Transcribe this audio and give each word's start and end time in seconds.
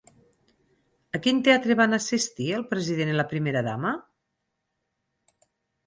A 1.19 1.21
quin 1.25 1.41
teatre 1.49 1.77
van 1.81 1.99
assistir 1.99 2.49
el 2.61 2.65
president 2.73 3.13
i 3.15 3.17
la 3.21 3.29
primera 3.35 3.65
dama? 3.71 3.95